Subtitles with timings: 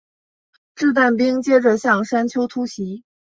[0.73, 3.03] 掷弹兵接着向山丘突袭。